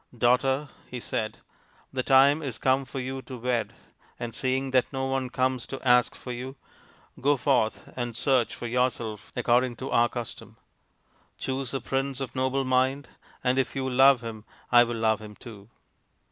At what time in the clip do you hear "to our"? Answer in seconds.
9.75-10.09